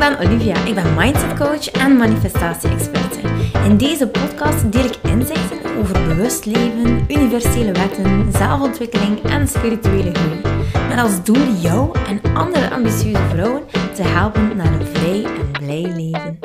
[0.00, 0.64] ben Olivia.
[0.64, 3.20] Ik ben mindset coach en manifestatie-experte.
[3.64, 10.40] In deze podcast deel ik inzichten over bewust leven, universele wetten, zelfontwikkeling en spirituele groei.
[10.88, 13.62] Met als doel jou en andere ambitieuze vrouwen
[13.94, 16.38] te helpen naar een vrij en blij leven.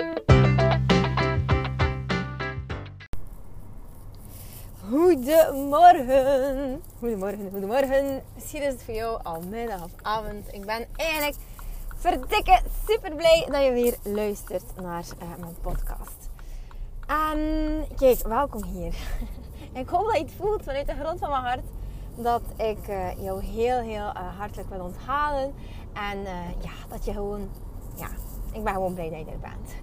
[4.89, 6.81] Goedemorgen.
[6.99, 8.21] Goedemorgen, goedemorgen.
[8.33, 10.47] Misschien is het voor jou al middag of avond.
[10.51, 11.35] Ik ben eigenlijk
[12.05, 16.29] verdikke super blij dat je weer luistert naar uh, mijn podcast.
[17.07, 17.39] En
[17.95, 18.95] kijk, welkom hier.
[19.81, 21.63] ik hoop dat je het voelt vanuit de grond van mijn hart
[22.15, 25.53] dat ik uh, jou heel, heel uh, hartelijk wil onthalen.
[25.93, 26.19] En
[26.61, 27.49] ja, dat je gewoon,
[27.95, 28.07] ja,
[28.51, 29.75] ik ben gewoon blij dat je er bent.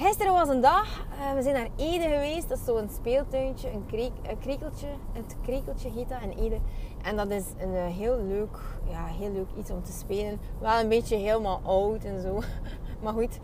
[0.00, 1.06] Gisteren was een dag.
[1.10, 2.48] Uh, we zijn naar Ede geweest.
[2.48, 4.86] Dat is zo'n speeltuintje, een, kreek, een krekeltje.
[5.12, 6.58] Het krekeltje heet dat in Ede.
[7.02, 8.58] En dat is een uh, heel leuk,
[8.90, 10.40] ja, heel leuk iets om te spelen.
[10.60, 12.42] Wel een beetje helemaal oud en zo.
[13.02, 13.38] maar goed.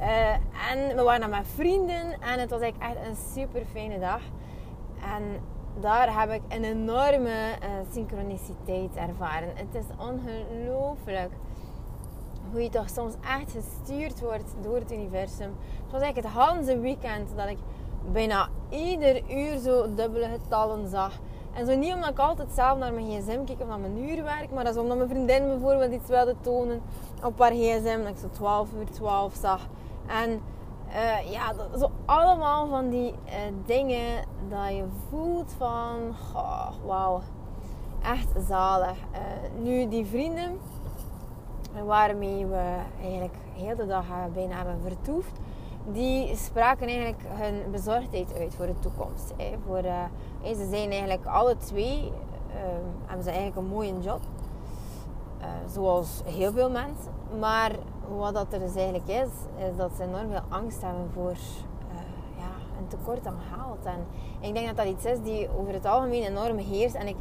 [0.00, 0.32] Uh,
[0.70, 2.20] en we waren daar met vrienden.
[2.20, 4.20] En het was echt een super fijne dag.
[5.16, 5.22] En
[5.80, 7.58] daar heb ik een enorme
[7.92, 9.48] synchroniciteit ervaren.
[9.54, 11.32] Het is ongelooflijk
[12.52, 15.54] hoe je toch soms echt gestuurd wordt door het universum.
[15.82, 17.58] Het was eigenlijk het hele weekend dat ik
[18.12, 21.12] bijna ieder uur zo dubbele getallen zag.
[21.52, 24.50] En zo niet omdat ik altijd zelf naar mijn gsm keek of naar mijn uurwerk,
[24.50, 26.80] maar dat is omdat mijn vriendin bijvoorbeeld iets wilde tonen
[27.24, 27.98] op haar gsm.
[27.98, 29.66] Dat ik zo 12 uur 12 zag.
[30.06, 30.40] En
[30.88, 33.34] uh, ja, dat, zo allemaal van die uh,
[33.66, 36.14] dingen dat je voelt van,
[36.86, 37.20] wauw,
[38.02, 38.96] echt zalig.
[39.12, 40.58] Uh, nu, die vrienden,
[41.86, 45.40] waarmee we eigenlijk heel de dag bijna hebben vertoefd,
[45.92, 49.32] die spraken eigenlijk hun bezorgdheid uit voor de toekomst.
[49.36, 49.54] Hè.
[49.66, 50.04] Voor, uh,
[50.44, 52.54] ze zijn eigenlijk alle twee, uh,
[53.06, 54.20] hebben ze eigenlijk een mooie job.
[55.40, 57.12] Uh, zoals heel veel mensen.
[57.38, 57.70] Maar
[58.16, 59.28] wat dat er dus eigenlijk is,
[59.68, 61.36] is dat ze enorm veel angst hebben voor
[62.36, 63.84] ja, een tekort aan geld.
[63.84, 64.06] En
[64.40, 66.94] ik denk dat dat iets is die over het algemeen enorm heerst.
[66.94, 67.16] En ik,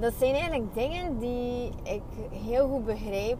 [0.00, 3.38] dat zijn eigenlijk dingen die ik heel goed begrijp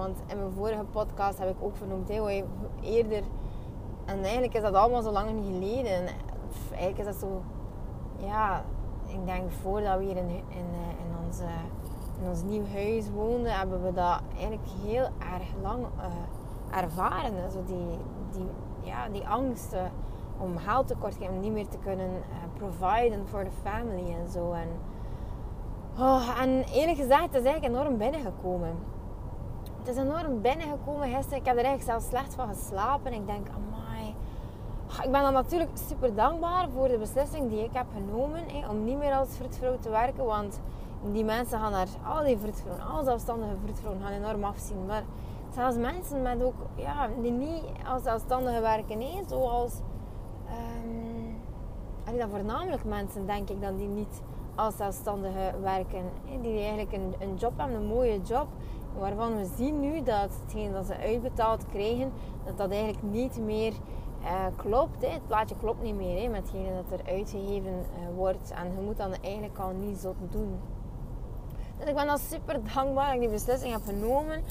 [0.00, 2.44] want in mijn vorige podcast heb ik ook vernoemd, hey,
[2.80, 3.22] eerder.
[4.04, 6.06] En eigenlijk is dat allemaal zo lang geleden.
[6.70, 7.42] Eigenlijk is dat zo,
[8.16, 8.64] ja,
[9.06, 10.44] ik denk voordat we hier in, eh,
[11.04, 11.44] in, onze,
[12.20, 17.50] in ons nieuw huis woonden, hebben we dat eigenlijk heel erg lang uh, ervaren.
[17.50, 17.98] Zo die,
[18.32, 18.46] die,
[18.80, 19.80] ja, die angst uh,
[20.38, 24.28] om geld tekort te om niet meer te kunnen uh, providen voor de family en
[24.28, 24.52] zo.
[24.52, 24.68] En,
[25.98, 28.98] oh, en eerlijk gezegd, het is eigenlijk enorm binnengekomen
[29.80, 31.38] het is enorm binnengekomen gisteren.
[31.38, 33.12] Ik heb er eigenlijk zelfs slecht van geslapen.
[33.12, 34.14] Ik denk, amai.
[35.02, 38.40] Ik ben dan natuurlijk super dankbaar voor de beslissing die ik heb genomen.
[38.46, 40.24] Hè, om niet meer als fruitvrouw te werken.
[40.24, 40.60] Want
[41.12, 44.86] die mensen gaan naar al die fruitvrouwen, al zelfstandige fruitvrouwen gaan enorm afzien.
[44.86, 45.02] Maar
[45.54, 48.98] zelfs mensen met ook, ja, die niet als zelfstandige werken.
[48.98, 49.72] Nee, zoals...
[52.04, 54.22] Um, dan voornamelijk mensen, denk ik, dan die niet
[54.54, 56.04] als zelfstandige werken.
[56.40, 58.46] Die eigenlijk een, een job hebben, een mooie job
[58.98, 62.12] waarvan we zien nu dat hetgeen dat ze uitbetaald krijgen,
[62.44, 63.72] dat dat eigenlijk niet meer
[64.22, 65.02] uh, klopt.
[65.02, 65.08] Hè.
[65.08, 68.50] Het plaatje klopt niet meer hè, met hetgene dat er uitgegeven uh, wordt.
[68.50, 70.58] En je moet dan eigenlijk al niet zo doen.
[71.78, 74.42] Dus ik ben dan super dankbaar dat ik die beslissing heb genomen.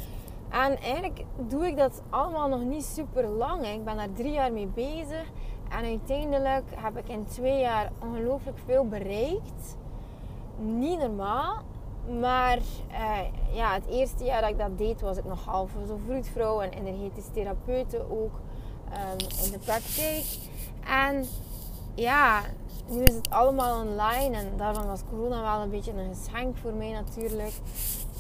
[0.50, 3.66] En eigenlijk doe ik dat allemaal nog niet super lang.
[3.66, 3.72] Hè.
[3.72, 5.32] Ik ben daar drie jaar mee bezig.
[5.70, 9.78] En uiteindelijk heb ik in twee jaar ongelooflijk veel bereikt.
[10.58, 11.62] Niet normaal.
[12.20, 12.58] Maar
[12.92, 13.20] uh,
[13.52, 16.72] ja, het eerste jaar dat ik dat deed, was ik nog half zo vroedvrouw en
[16.72, 18.40] energetisch therapeute ook
[18.94, 20.26] um, in de praktijk.
[20.86, 21.26] En
[21.96, 22.42] ja,
[22.90, 26.74] nu is het allemaal online en daarvan was corona wel een beetje een geschenk voor
[26.74, 27.54] mij natuurlijk.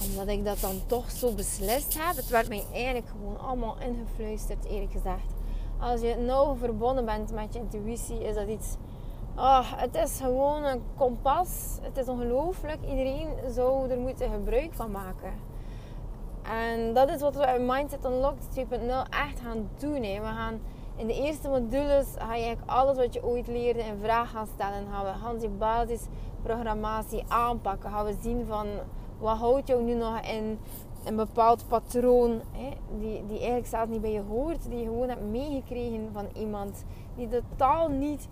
[0.09, 2.16] Omdat ik dat dan toch zo beslist heb.
[2.16, 5.34] Het werd mij eigenlijk gewoon allemaal ingefluisterd, eerlijk gezegd.
[5.79, 8.75] Als je nauw verbonden bent met je intuïtie, is dat iets
[9.41, 11.78] Oh, het is gewoon een kompas.
[11.82, 12.78] Het is ongelooflijk.
[12.90, 15.34] Iedereen zou er moeten gebruik van maken.
[16.41, 18.66] En dat is wat we in Mindset Unlocked 2.0
[19.09, 20.03] echt gaan doen.
[20.03, 20.20] Hè.
[20.20, 20.59] We gaan
[20.96, 24.47] in de eerste modules ga je eigenlijk alles wat je ooit leerde in vraag gaan
[24.53, 24.88] stellen.
[24.91, 27.92] Gaan we gaan die basisprogrammatie aanpakken.
[27.92, 28.68] Gaan we zien van
[29.20, 30.59] wat houdt jou nu nog in
[31.06, 32.70] een bepaald patroon hè,
[33.00, 34.70] die, die eigenlijk zelfs niet bij je hoort.
[34.70, 36.85] Die je gewoon hebt meegekregen van iemand
[37.16, 38.28] die totaal niet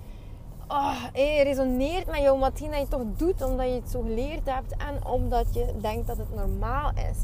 [0.68, 1.04] oh,
[1.44, 5.06] resoneert met jou, hetgeen dat je toch doet omdat je het zo geleerd hebt en
[5.06, 7.18] omdat je denkt dat het normaal is.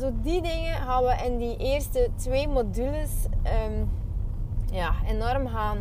[0.00, 3.10] Zo die dingen gaan we in die eerste twee modules
[3.42, 3.84] ehm,
[4.72, 5.78] ja, enorm gaan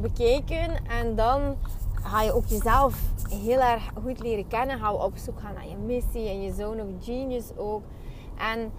[0.00, 0.86] bekijken.
[0.88, 1.56] En dan
[2.02, 3.00] ga je ook jezelf
[3.30, 4.78] heel erg goed leren kennen.
[4.78, 7.82] Gaan we op zoek gaan naar je missie en je zone of genius ook.
[8.38, 8.72] En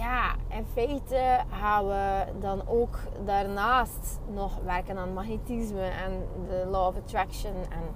[0.00, 6.86] ja, in feite gaan we dan ook daarnaast nog werken aan magnetisme en de law
[6.86, 7.94] of attraction en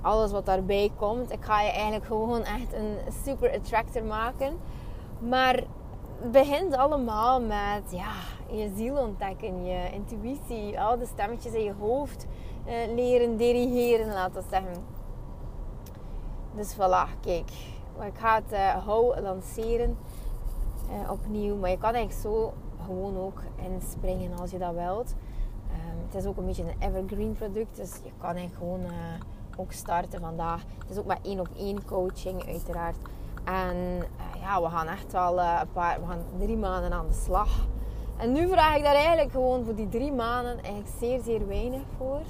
[0.00, 1.32] alles wat daarbij komt.
[1.32, 4.58] Ik ga je eigenlijk gewoon echt een super attractor maken.
[5.18, 5.54] Maar
[6.20, 8.12] het begint allemaal met ja,
[8.50, 12.26] je ziel ontdekken, je intuïtie, al de stemmetjes in je hoofd
[12.64, 14.84] eh, leren dirigeren, laten zeggen.
[16.54, 17.50] Dus voilà, kijk.
[18.04, 19.98] Ik ga het uh, hou lanceren
[20.90, 21.56] uh, opnieuw.
[21.56, 22.52] Maar je kan eigenlijk zo
[22.84, 25.14] gewoon ook inspringen als je dat wilt.
[25.70, 27.76] Um, het is ook een beetje een evergreen product.
[27.76, 28.90] Dus je kan eigenlijk gewoon uh,
[29.56, 30.62] ook starten vandaag.
[30.78, 32.96] Het is ook maar één op één coaching uiteraard.
[33.44, 37.20] En uh, ja, we gaan echt wel een paar, we gaan drie maanden aan de
[37.24, 37.66] slag.
[38.16, 41.82] En nu vraag ik daar eigenlijk gewoon voor die drie maanden eigenlijk zeer, zeer weinig
[41.96, 42.20] voor.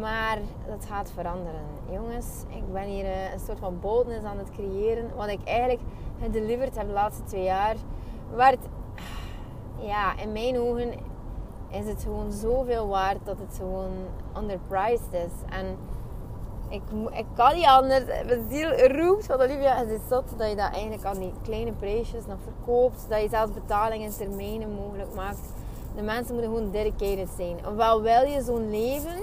[0.00, 1.60] Maar dat gaat veranderen.
[1.90, 5.10] Jongens, ik ben hier een soort van boldness aan het creëren.
[5.16, 5.80] Wat ik eigenlijk
[6.20, 7.76] gedeliverd heb de laatste twee jaar.
[8.34, 8.54] Waar
[9.78, 10.92] ja, in mijn ogen
[11.70, 13.90] is het gewoon zoveel waard dat het gewoon
[14.38, 15.56] underpriced is.
[15.58, 15.76] En
[16.68, 16.82] ik,
[17.12, 18.04] ik kan niet anders.
[18.04, 21.72] Mijn ziel roept van Olivia, het is zot dat je dat eigenlijk aan die kleine
[21.72, 23.06] prijsjes nog verkoopt.
[23.08, 25.40] Dat je zelfs betalingen in termijnen mogelijk maakt.
[25.96, 27.66] De mensen moeten gewoon dedicated zijn.
[27.66, 29.22] Ofwel wil je zo'n leven,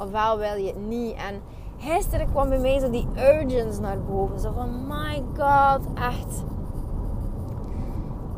[0.00, 1.14] ofwel wil je het niet.
[1.14, 1.40] En
[1.78, 4.40] gisteren kwam bij mij zo die urgence naar boven.
[4.40, 6.44] Zo van, my god, echt.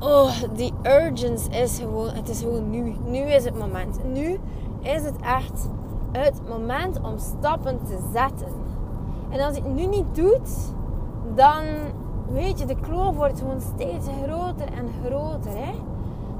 [0.01, 2.95] Oh, die urgence is gewoon, het is gewoon nu.
[3.07, 4.05] Nu is het moment.
[4.05, 4.39] Nu
[4.81, 5.69] is het echt
[6.13, 8.53] het moment om stappen te zetten.
[9.31, 10.75] En als je het nu niet doet,
[11.35, 11.65] dan
[12.31, 15.51] weet je, de kloof wordt gewoon steeds groter en groter.
[15.51, 15.73] Hè?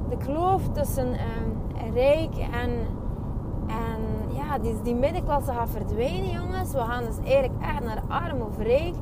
[0.09, 2.71] De kloof tussen um, rijk en,
[4.59, 6.73] die, die middenklasse gaat verdwijnen, jongens.
[6.73, 8.95] We gaan dus eigenlijk echt naar arm of rijk.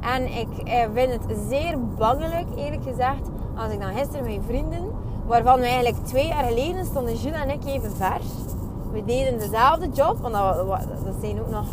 [0.00, 4.90] En ik eh, vind het zeer bangelijk, eerlijk gezegd, als ik dan gisteren mijn vrienden,
[5.26, 8.20] waarvan we eigenlijk twee jaar geleden stonden Jules en ik even ver.
[8.92, 10.66] We deden dezelfde job, want dat,
[11.04, 11.66] dat zijn ook nog,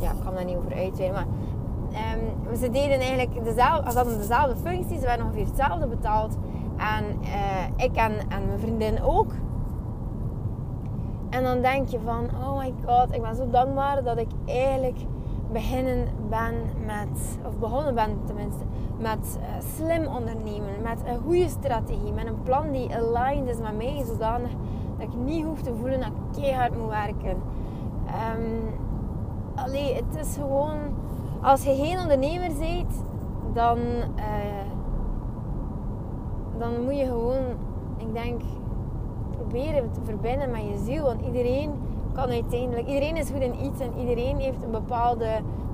[0.00, 1.26] ja, ik kan daar niet over uitweiden, maar
[2.50, 6.36] um, ze deden eigenlijk dezelfde, ze hadden dezelfde functies, ze werden ongeveer hetzelfde betaald.
[6.76, 9.32] En uh, ik en mijn vriendin ook.
[11.34, 14.98] En dan denk je van, oh my god, ik ben zo dankbaar dat ik eigenlijk
[15.52, 16.54] beginnen ben
[16.86, 18.64] met, of begonnen ben tenminste,
[18.98, 19.44] met uh,
[19.76, 24.50] slim ondernemen, met een goede strategie, met een plan die aligned is met mij, zodanig
[24.98, 27.36] dat ik niet hoef te voelen dat ik keihard moet werken.
[28.36, 28.74] Um,
[29.54, 30.78] allee, het is gewoon,
[31.42, 33.04] als je geen ondernemer bent,
[33.52, 33.78] dan,
[34.16, 34.70] uh,
[36.58, 37.44] dan moet je gewoon,
[37.96, 38.42] ik denk,
[39.48, 41.04] proberen te verbinden met je ziel.
[41.04, 41.70] Want iedereen
[42.12, 45.28] kan uiteindelijk, iedereen is goed in iets en iedereen heeft een bepaalde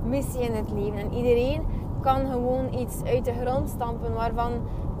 [0.05, 0.99] missie in het leven.
[0.99, 1.61] En iedereen
[2.01, 4.51] kan gewoon iets uit de grond stampen waarvan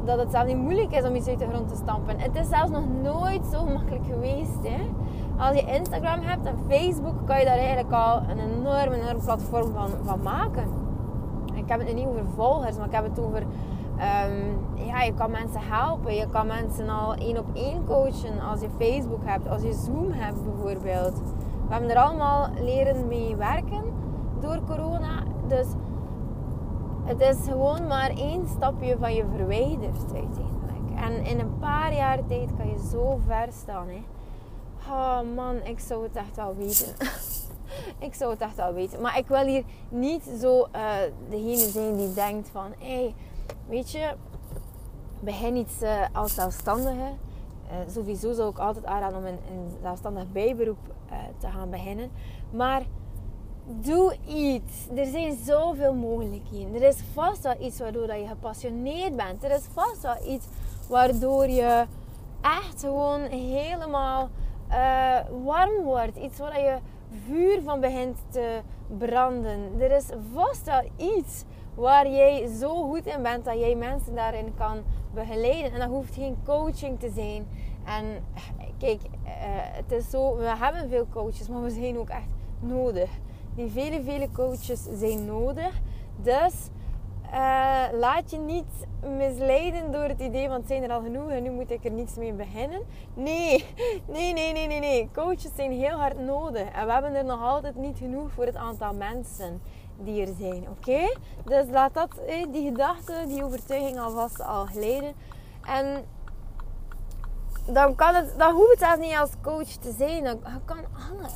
[0.05, 2.19] dat het zelf niet moeilijk is om iets uit de grond te stampen.
[2.19, 4.63] Het is zelfs nog nooit zo makkelijk geweest.
[4.63, 4.89] Hè?
[5.37, 9.71] Als je Instagram hebt en Facebook, kan je daar eigenlijk al een enorm, enorm platform
[9.73, 10.63] van, van maken.
[11.53, 13.43] Ik heb het nu niet over volgers, maar ik heb het over
[14.01, 16.15] Um, ja, je kan mensen helpen.
[16.15, 20.11] Je kan mensen al één op één coachen als je Facebook hebt, als je Zoom
[20.11, 21.21] hebt bijvoorbeeld.
[21.67, 23.83] We hebben er allemaal leren mee werken
[24.39, 25.23] door corona.
[25.47, 25.67] Dus
[27.03, 30.51] het is gewoon maar één stapje van je verwijderd uiteindelijk.
[30.95, 33.87] En in een paar jaar tijd kan je zo ver staan.
[33.87, 34.03] Hè.
[34.89, 36.95] Oh man, ik zou het echt wel weten.
[38.07, 39.01] ik zou het echt wel weten.
[39.01, 40.91] Maar ik wil hier niet zo uh,
[41.29, 42.73] degene zijn die denkt van...
[42.77, 43.15] Hey,
[43.71, 44.13] Weet je,
[45.19, 47.11] begin iets uh, als zelfstandige.
[47.65, 49.39] Uh, sowieso zou ik altijd aanraden om een,
[49.81, 50.77] zelfstandig bijberoep
[51.11, 52.11] uh, te gaan beginnen.
[52.49, 52.81] Maar
[53.65, 54.87] doe iets.
[54.95, 56.75] Er zijn zoveel mogelijkheden.
[56.75, 59.43] Er is vast wel iets waardoor dat je gepassioneerd bent.
[59.43, 60.45] Er is vast wel iets
[60.89, 61.85] waardoor je
[62.41, 64.29] echt gewoon helemaal
[65.43, 66.17] warm wordt.
[66.17, 66.77] Iets waar je
[67.25, 68.61] vuur van begint te
[68.97, 69.81] branden.
[69.81, 71.43] Er is vast wel iets
[71.81, 74.77] waar jij zo goed in bent dat jij mensen daarin kan
[75.13, 75.71] begeleiden.
[75.71, 77.47] En dat hoeft geen coaching te zijn.
[77.85, 78.05] En
[78.77, 83.09] kijk, uh, het is zo, we hebben veel coaches, maar we zijn ook echt nodig.
[83.55, 85.81] Die vele, vele coaches zijn nodig.
[86.21, 86.53] Dus
[87.25, 91.43] uh, laat je niet misleiden door het idee, want het zijn er al genoeg en
[91.43, 92.81] nu moet ik er niets mee beginnen.
[93.13, 93.65] Nee,
[94.07, 95.09] nee, nee, nee, nee, nee.
[95.13, 96.71] Coaches zijn heel hard nodig.
[96.71, 99.61] En we hebben er nog altijd niet genoeg voor het aantal mensen
[100.03, 100.67] die er zijn.
[100.69, 101.15] Oké?
[101.45, 102.09] Dus laat dat,
[102.51, 105.13] die gedachte, die overtuiging alvast al glijden.
[105.65, 106.05] En
[107.65, 110.23] dan, kan het, dan hoeft het zelfs niet als coach te zijn.
[110.23, 111.33] Dan kan alles.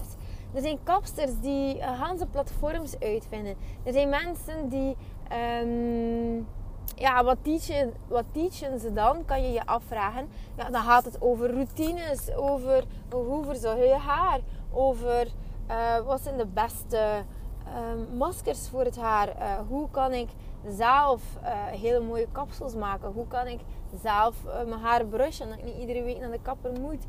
[0.54, 3.56] Er zijn kapsters die uh, platforms uitvinden.
[3.84, 4.96] Er zijn mensen die
[5.62, 6.48] um,
[6.96, 9.26] ja, wat teachen, wat teachen ze dan?
[9.26, 10.30] Kan je je afvragen.
[10.58, 14.40] Ja, dan gaat het over routines, over hoe verzorg je haar,
[14.72, 15.28] over
[15.70, 17.24] uh, wat zijn de beste
[17.68, 20.30] uh, maskers voor het haar, uh, hoe kan ik
[20.68, 23.60] zelf uh, hele mooie kapsels maken, hoe kan ik
[24.02, 27.04] zelf mijn haar brushen, dat ik niet iedere week naar de kapper moet.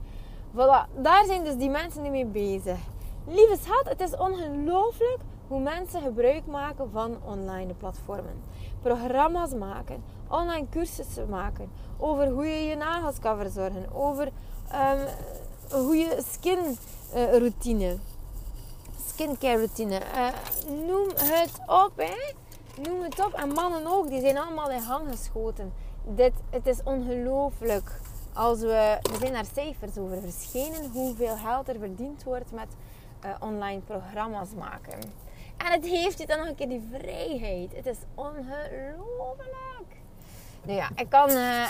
[0.54, 2.78] Voilà, daar zijn dus die mensen nu mee bezig.
[3.26, 8.42] Lieve schat, het is ongelooflijk hoe mensen gebruik maken van online platformen.
[8.82, 15.06] Programma's maken, online cursussen maken, over hoe je je nagels kan verzorgen, over um,
[15.84, 16.76] hoe je skin
[17.12, 17.96] routine,
[19.16, 20.28] skincare routine, uh,
[20.86, 22.32] noem het op hè.
[22.82, 23.32] Noem het op.
[23.32, 25.72] En mannen ook, die zijn allemaal in hang geschoten.
[26.04, 28.00] Dit, het is ongelooflijk.
[28.32, 32.66] Als we, er zijn daar cijfers over verschenen, hoeveel geld er verdiend wordt met
[33.24, 34.98] uh, online programma's maken.
[35.56, 37.72] En het heeft je dan nog een keer die vrijheid.
[37.74, 39.96] Het is ongelooflijk.
[40.62, 41.68] Nou ja, ik kan, uh,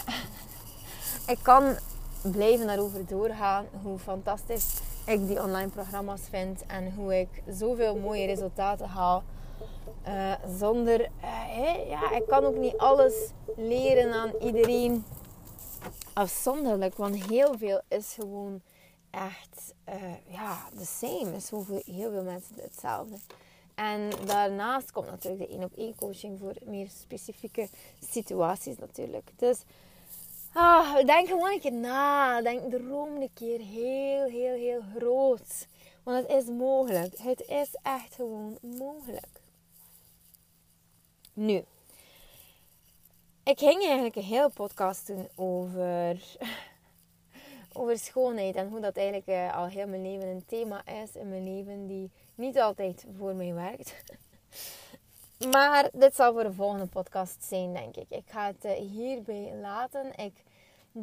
[1.34, 1.76] ik kan
[2.22, 3.66] blijven daarover doorgaan.
[3.82, 6.66] Hoe fantastisch ik die online programma's vind.
[6.66, 9.22] En hoe ik zoveel mooie resultaten haal.
[10.06, 13.14] Uh, zonder, uh, ja, ik kan ook niet alles
[13.56, 15.04] leren aan iedereen
[16.12, 16.96] afzonderlijk.
[16.96, 18.60] Want heel veel is gewoon
[19.10, 19.94] echt, uh,
[20.26, 21.36] ja, the same.
[21.36, 23.16] Is voor heel veel mensen hetzelfde.
[23.74, 27.68] En daarnaast komt natuurlijk de één op één coaching voor meer specifieke
[28.00, 29.30] situaties natuurlijk.
[29.36, 29.62] Dus
[30.56, 32.42] ah, denk gewoon een keer na.
[32.42, 35.66] Denk droom een keer heel, heel, heel groot.
[36.02, 37.18] Want het is mogelijk.
[37.18, 39.40] Het is echt gewoon mogelijk.
[41.32, 41.64] Nu.
[43.42, 46.22] Ik ging eigenlijk een hele podcast doen over,
[47.78, 48.54] over schoonheid.
[48.54, 51.86] En hoe dat eigenlijk uh, al heel mijn leven een thema is in mijn leven.
[51.86, 53.94] Die niet altijd voor mij werkt.
[55.52, 58.06] Maar dit zal voor de volgende podcast zijn, denk ik.
[58.08, 60.16] Ik ga het eh, hierbij laten.
[60.16, 60.32] Ik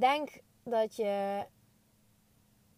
[0.01, 1.43] denk dat je.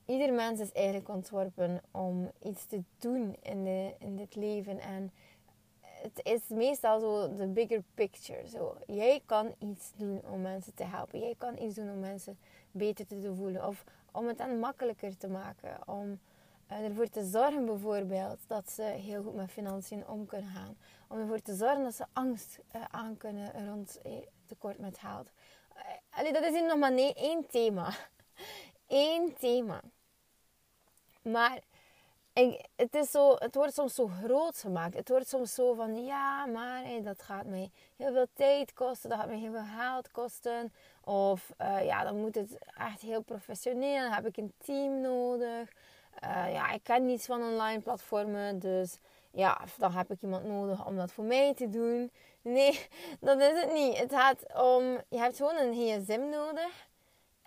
[0.06, 4.80] Ieder mens is eigenlijk ontworpen om iets te doen in, de, in dit leven.
[4.80, 5.12] En
[5.82, 8.48] het is meestal zo de bigger picture.
[8.48, 8.78] Zo.
[8.86, 11.20] Jij kan iets doen om mensen te helpen.
[11.20, 12.38] Jij kan iets doen om mensen
[12.72, 13.68] beter te voelen.
[13.68, 15.88] Of om het dan makkelijker te maken.
[15.88, 16.20] Om
[16.72, 20.78] uh, ervoor te zorgen bijvoorbeeld dat ze heel goed met financiën om kunnen gaan.
[21.08, 24.12] Om ervoor te zorgen dat ze angst uh, aan kunnen rond eh,
[24.46, 25.32] tekort met geld.
[26.10, 27.94] Allee, dat is hier nog maar één thema.
[28.88, 29.82] Eén thema.
[31.22, 31.60] Maar
[32.34, 34.94] ik, het, is zo, het wordt soms zo groot gemaakt.
[34.94, 39.10] Het wordt soms zo van, ja, maar dat gaat mij heel veel tijd kosten.
[39.10, 40.74] Dat gaat mij heel veel geld kosten.
[41.04, 44.02] Of ja, dan moet het echt heel professioneel.
[44.02, 45.70] Dan heb ik een team nodig.
[46.24, 48.98] Uh, ja, ik ken niets van online platformen, dus
[49.36, 52.12] ja, dan heb ik iemand nodig om dat voor mij te doen.
[52.42, 52.88] Nee,
[53.20, 53.98] dat is het niet.
[53.98, 56.88] Het gaat om, je hebt gewoon een gsm nodig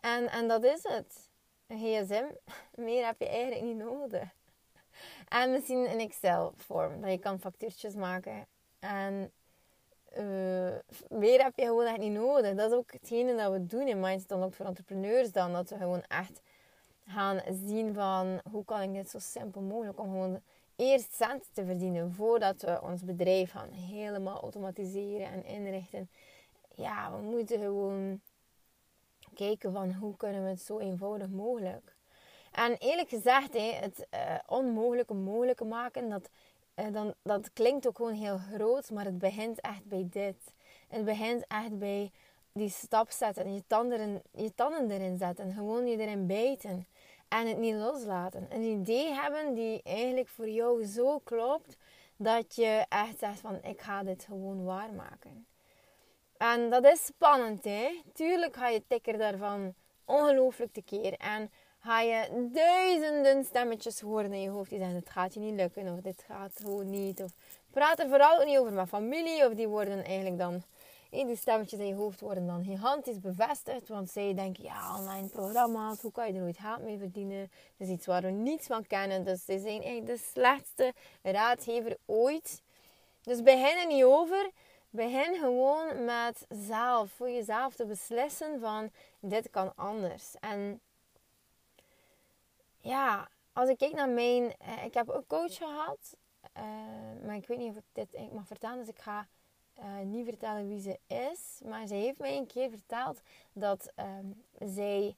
[0.00, 1.30] en, en dat is het.
[1.66, 2.24] Een gsm,
[2.84, 4.36] meer heb je eigenlijk niet nodig.
[5.28, 8.46] En misschien een Excel-vorm, dat je kan factuurtjes maken.
[8.78, 9.32] En
[10.18, 10.74] uh,
[11.08, 12.54] meer heb je gewoon echt niet nodig.
[12.54, 15.52] Dat is ook hetgene dat we doen in Mindset ook voor entrepreneurs dan.
[15.52, 16.40] Dat we gewoon echt
[17.06, 20.40] gaan zien van hoe kan ik dit zo simpel mogelijk om gewoon
[20.78, 26.10] eerst cent te verdienen voordat we ons bedrijf gaan helemaal automatiseren en inrichten.
[26.74, 28.20] Ja, we moeten gewoon
[29.34, 31.96] kijken van hoe kunnen we het zo eenvoudig mogelijk.
[32.52, 36.30] En eerlijk gezegd, het uh, onmogelijke mogelijk maken, dat,
[36.74, 40.36] uh, dan, dat klinkt ook gewoon heel groot, maar het begint echt bij dit.
[40.88, 42.10] Het begint echt bij
[42.52, 46.86] die stap zetten, je tanden, je tanden erin zetten, gewoon je erin bijten
[47.28, 48.46] en het niet loslaten.
[48.50, 51.76] Een idee hebben die eigenlijk voor jou zo klopt
[52.16, 55.46] dat je echt zegt van ik ga dit gewoon waarmaken.
[56.36, 58.02] En dat is spannend hè.
[58.12, 61.12] Tuurlijk ga je tikker daarvan ongelooflijk tekeer.
[61.12, 65.54] En ga je duizenden stemmetjes horen in je hoofd die zeggen het gaat je niet
[65.54, 67.22] lukken of dit gaat gewoon niet.
[67.22, 67.32] Of
[67.70, 70.62] praat er vooral niet over mijn familie of die worden eigenlijk dan
[71.10, 73.88] die stemmetjes in je hoofd worden dan gigantisch bevestigd.
[73.88, 77.50] Want zij denken, ja, online programma's, hoe kan je er nooit geld mee verdienen?
[77.76, 79.24] Dat is iets waar we niets van kennen.
[79.24, 82.62] Dus ze zijn eigenlijk de slechtste raadgever ooit.
[83.22, 84.50] Dus begin er niet over.
[84.90, 90.34] Begin gewoon met zelf, voor jezelf te beslissen van, dit kan anders.
[90.40, 90.80] En
[92.80, 94.54] ja, als ik kijk naar mijn...
[94.58, 96.16] Eh, ik heb ook coach gehad.
[96.56, 98.78] Uh, maar ik weet niet of ik dit mag vertellen.
[98.78, 99.26] Dus ik ga
[99.78, 101.60] uh, niet vertellen wie ze is.
[101.64, 103.20] Maar ze heeft mij een keer verteld
[103.52, 105.16] dat um, zij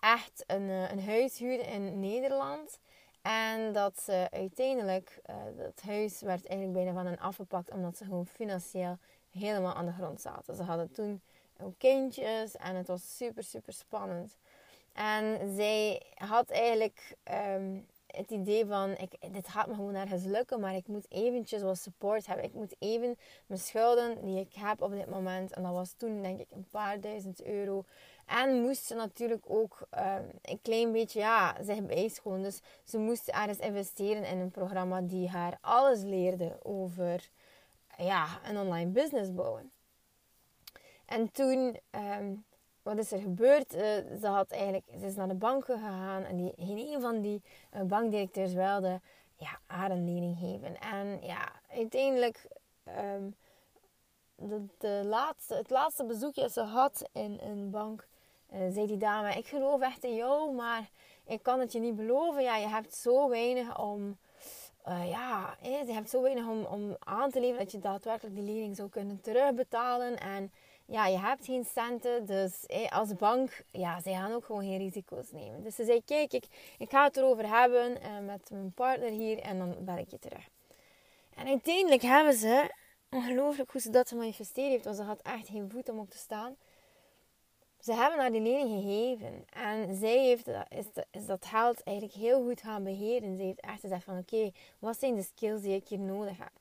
[0.00, 2.78] echt een, uh, een huis huurde in Nederland.
[3.22, 8.04] En dat ze uiteindelijk, uh, dat huis werd eigenlijk bijna van hen afgepakt omdat ze
[8.04, 8.98] gewoon financieel
[9.30, 10.56] helemaal aan de grond zaten.
[10.56, 11.20] Ze hadden toen
[11.62, 14.36] ook kindjes en het was super, super spannend.
[14.92, 17.78] En zij had eigenlijk ehm,
[18.16, 21.78] het idee van, ik, dit gaat me gewoon ergens lukken, maar ik moet eventjes wat
[21.78, 22.44] support hebben.
[22.44, 26.22] Ik moet even mijn schulden die ik heb op dit moment, en dat was toen
[26.22, 27.84] denk ik een paar duizend euro.
[28.26, 32.42] En moest ze natuurlijk ook um, een klein beetje ja, zich bijschoon.
[32.42, 37.30] Dus ze moest ergens investeren in een programma die haar alles leerde over
[37.96, 39.70] ja, een online business bouwen.
[41.06, 42.44] En toen um,
[42.90, 43.74] wat is er gebeurd?
[43.74, 43.80] Uh,
[44.20, 47.42] ze, had eigenlijk, ze is naar de bank gegaan en die, geen een van die
[47.74, 49.00] uh, bankdirecteurs wilde
[49.36, 50.80] ja, haar een lening geven.
[50.80, 52.46] En ja, uiteindelijk,
[53.14, 53.34] um,
[54.78, 58.06] de, laatste, het laatste bezoekje dat ze had in een bank,
[58.52, 60.90] uh, zei die dame: Ik geloof echt in jou, maar
[61.24, 62.42] ik kan het je niet beloven.
[62.42, 64.18] Ja, je hebt zo weinig om.
[64.84, 68.76] ja, je hebt zo weinig om, om aan te leveren dat je daadwerkelijk die lening
[68.76, 70.18] zou kunnen terugbetalen.
[70.18, 70.52] En
[70.90, 72.26] ja, je hebt geen centen.
[72.26, 75.62] Dus als bank, ja, zij gaan ook gewoon geen risico's nemen.
[75.62, 76.44] Dus ze zei, kijk, ik,
[76.78, 80.18] ik ga het erover hebben uh, met mijn partner hier en dan bel ik je
[80.18, 80.48] terug.
[81.34, 82.74] En uiteindelijk hebben ze,
[83.10, 86.18] ongelooflijk hoe ze dat gemanifesteerd heeft, want ze had echt geen voet om op te
[86.18, 86.56] staan.
[87.80, 89.44] Ze hebben haar die lening gegeven.
[89.52, 93.36] En zij heeft, is, is dat geld eigenlijk heel goed gaan beheren.
[93.36, 96.52] Ze heeft echt gezegd van, oké, wat zijn de skills die ik hier nodig heb?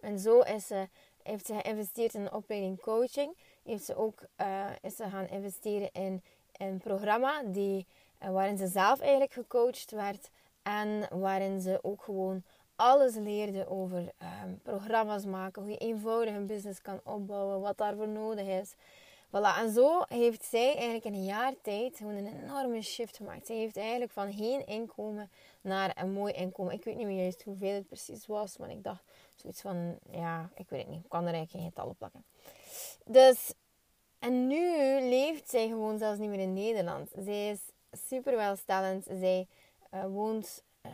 [0.00, 0.88] En zo is ze
[1.26, 3.36] heeft ze geïnvesteerd in een opleiding coaching.
[3.64, 7.86] Heeft ze ook, uh, is ze gaan investeren in een programma die,
[8.22, 10.30] uh, waarin ze zelf eigenlijk gecoacht werd.
[10.62, 12.42] En waarin ze ook gewoon
[12.76, 15.62] alles leerde over um, programma's maken.
[15.62, 17.60] Hoe je eenvoudig een business kan opbouwen.
[17.60, 18.74] Wat daarvoor nodig is.
[19.28, 19.58] Voilà.
[19.58, 23.46] En zo heeft zij eigenlijk in een jaar tijd gewoon een enorme shift gemaakt.
[23.46, 25.30] Zij heeft eigenlijk van geen inkomen
[25.60, 26.72] naar een mooi inkomen.
[26.72, 28.56] Ik weet niet meer juist hoeveel het precies was.
[28.56, 29.02] Maar ik dacht
[29.36, 31.04] Zoiets van, ja, ik weet het niet.
[31.04, 32.24] Ik kan er eigenlijk geen getallen plakken.
[33.04, 33.52] Dus,
[34.18, 34.60] en nu
[35.00, 37.10] leeft zij gewoon zelfs niet meer in Nederland.
[37.18, 37.60] Zij is
[38.08, 39.04] super welstellend.
[39.04, 39.46] Zij
[39.94, 40.92] uh, woont, uh,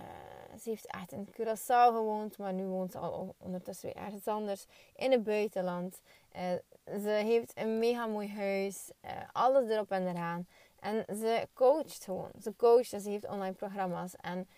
[0.62, 4.66] ze heeft echt in Curaçao gewoond, maar nu woont ze al ondertussen weer ergens anders
[4.96, 6.00] in het buitenland.
[6.36, 6.52] Uh,
[6.84, 8.90] ze heeft een mega mooi huis,
[9.32, 10.46] alles erop en eraan.
[10.80, 12.30] En ze coacht gewoon.
[12.42, 14.16] Ze coacht en ze heeft online programma's.
[14.16, 14.48] En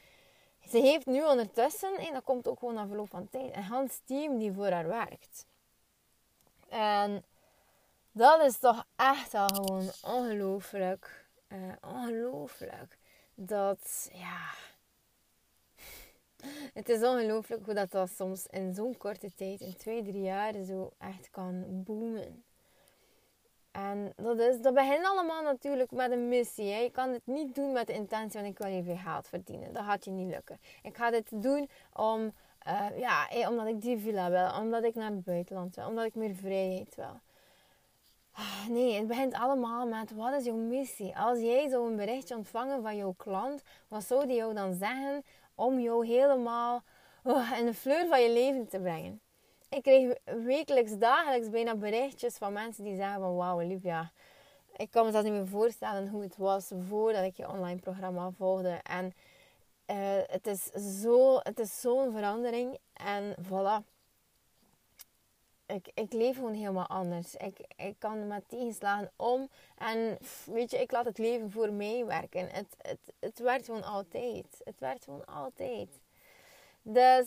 [0.68, 4.00] ze heeft nu ondertussen, en dat komt ook gewoon na verloop van tijd, een Hans
[4.04, 5.46] team die voor haar werkt.
[6.68, 7.24] En
[8.12, 11.26] dat is toch echt al gewoon ongelooflijk.
[11.48, 12.98] Uh, ongelooflijk.
[13.34, 14.50] Dat, ja.
[16.74, 20.52] Het is ongelooflijk hoe dat, dat soms in zo'n korte tijd, in twee, drie jaar,
[20.64, 22.44] zo echt kan boomen.
[23.70, 26.64] En dat, is, dat begint allemaal natuurlijk met een missie.
[26.64, 29.72] Je kan het niet doen met de intentie van ik wil even geld verdienen.
[29.72, 30.58] Dat gaat je niet lukken.
[30.82, 32.32] Ik ga dit doen om,
[32.66, 34.60] uh, ja, omdat ik die villa wil.
[34.60, 35.86] Omdat ik naar het buitenland wil.
[35.86, 37.20] Omdat ik meer vrijheid wil.
[38.32, 41.16] Ah, nee, het begint allemaal met wat is jouw missie?
[41.18, 45.24] Als jij zo een berichtje ontvangen van jouw klant, wat zou die jou dan zeggen
[45.54, 46.82] om jou helemaal
[47.22, 49.20] oh, in de fleur van je leven te brengen?
[49.74, 54.12] ik kreeg wekelijks, dagelijks bijna berichtjes van mensen die zeggen van wauw Olivia,
[54.76, 58.30] ik kan me dat niet meer voorstellen hoe het was voordat ik je online programma
[58.30, 58.80] volgde.
[58.82, 59.12] En
[59.86, 60.64] uh, het is
[61.00, 62.78] zo, het is zo'n verandering.
[62.92, 63.93] En voilà.
[65.66, 67.34] Ik, ik leef gewoon helemaal anders.
[67.34, 69.48] Ik, ik kan met tegenslagen om.
[69.78, 72.48] En weet je, ik laat het leven voor mij werken.
[72.50, 74.46] Het, het, het werkt gewoon altijd.
[74.64, 75.88] Het werkt gewoon altijd.
[76.82, 77.26] Dus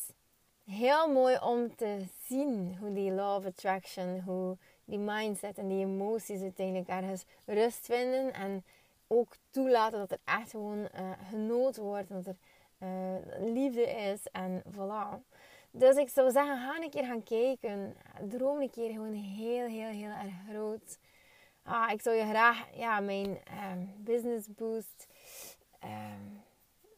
[0.65, 5.86] heel mooi om te zien hoe die law of attraction, hoe die mindset en die
[5.86, 8.34] emoties uiteindelijk ergens rust vinden.
[8.34, 8.63] En
[9.08, 12.36] ook toelaten dat er echt gewoon uh, genoten wordt, dat er
[12.80, 15.36] uh, liefde is en voilà.
[15.71, 17.95] Dus ik zou zeggen, ga een keer gaan kijken.
[18.30, 20.97] Droom een keer gewoon heel, heel, heel erg groot.
[21.63, 23.39] Ah, ik zou je graag ja, mijn
[23.71, 25.08] um, business boost
[25.84, 26.43] um,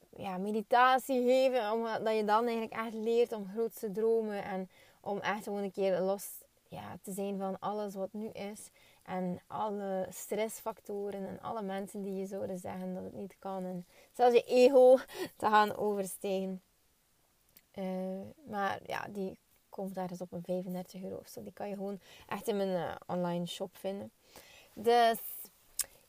[0.10, 1.72] ja, meditatie geven.
[1.72, 4.44] Omdat je dan eigenlijk echt leert om groot te dromen.
[4.44, 4.70] En
[5.02, 6.28] om echt gewoon een keer los
[6.68, 8.70] ja, te zijn van alles wat nu is.
[9.04, 13.66] En alle stressfactoren en alle mensen die je zouden zeggen dat het niet kan.
[13.66, 14.98] En zelfs je ego
[15.38, 16.62] te gaan overstijgen.
[17.80, 19.38] Uh, maar ja, die
[19.70, 21.44] komt ergens op een 35 euro of zo.
[21.44, 24.12] Die kan je gewoon echt in mijn uh, online shop vinden.
[24.74, 25.20] Dus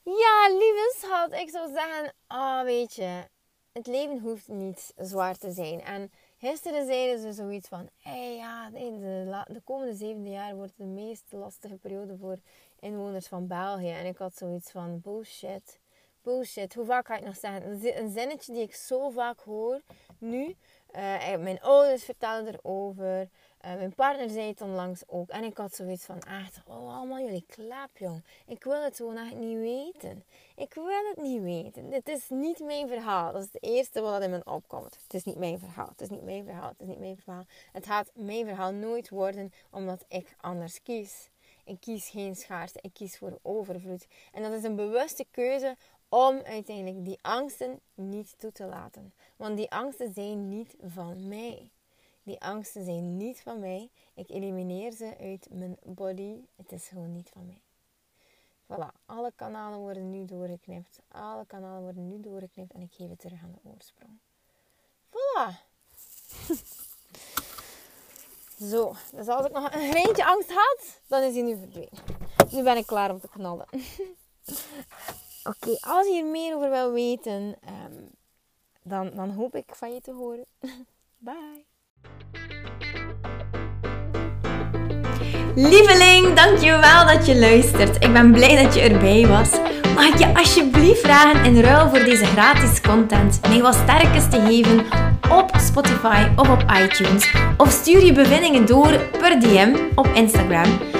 [0.03, 3.25] ja, lieve schat, ik zou zeggen, ah oh, weet je,
[3.73, 5.81] het leven hoeft niet zwaar te zijn.
[5.81, 10.85] En gisteren zeiden ze zoiets van: hey, ja, de, de komende zevende jaar wordt de
[10.85, 12.39] meest lastige periode voor
[12.81, 13.91] inwoners van België.
[13.91, 15.79] En ik had zoiets van: bullshit.
[16.23, 16.75] Bullshit.
[16.75, 17.71] Hoe vaak ga ik nog zeggen?
[17.99, 19.81] Een zinnetje die ik zo vaak hoor
[20.19, 20.57] nu.
[20.96, 23.29] Uh, mijn ouders vertelden erover.
[23.64, 25.29] Uh, mijn partner zei het onlangs ook.
[25.29, 28.24] En ik had zoiets van, echt, oh, allemaal jullie klap, jong.
[28.46, 30.24] Ik wil het gewoon echt niet weten.
[30.57, 31.90] Ik wil het niet weten.
[31.90, 33.33] Dit is niet mijn verhaal.
[33.33, 34.98] Dat is het eerste wat in me opkomt.
[35.03, 35.88] Het is niet mijn verhaal.
[35.88, 36.68] Het is niet mijn verhaal.
[36.68, 37.44] Het is niet mijn verhaal.
[37.72, 41.31] Het gaat mijn verhaal nooit worden, omdat ik anders kies.
[41.64, 42.79] Ik kies geen schaarste.
[42.83, 44.07] Ik kies voor overvloed.
[44.33, 45.76] En dat is een bewuste keuze
[46.11, 49.12] om uiteindelijk die angsten niet toe te laten.
[49.37, 51.70] Want die angsten zijn niet van mij.
[52.23, 53.90] Die angsten zijn niet van mij.
[54.14, 56.35] Ik elimineer ze uit mijn body.
[56.57, 57.61] Het is gewoon niet van mij.
[58.66, 61.01] Voilà, alle kanalen worden nu doorgeknipt.
[61.09, 64.18] Alle kanalen worden nu doorgeknipt en ik geef het terug aan de oorsprong.
[65.11, 65.55] Voilà.
[68.70, 72.03] Zo, dus als ik nog een greintje angst had, dan is hij nu verdwenen.
[72.51, 73.66] Nu ben ik klaar om te knallen.
[75.44, 78.03] Oké, als je hier meer over wil weten, ehm,
[78.83, 80.46] dan, dan hoop ik van je te horen.
[81.18, 81.64] Bye.
[85.55, 88.05] Lieveling, dankjewel dat je luistert.
[88.05, 89.50] Ik ben blij dat je erbij was.
[89.94, 94.40] Mag ik je alsjeblieft vragen in ruil voor deze gratis content mij wat sterkes te
[94.40, 94.79] geven
[95.31, 97.35] op Spotify of op iTunes?
[97.57, 101.00] Of stuur je bevindingen door per DM op Instagram.